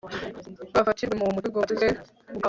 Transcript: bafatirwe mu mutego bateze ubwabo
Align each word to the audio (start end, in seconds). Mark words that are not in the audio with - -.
bafatirwe 0.75 1.13
mu 1.15 1.35
mutego 1.37 1.57
bateze 1.61 1.87
ubwabo 1.95 2.09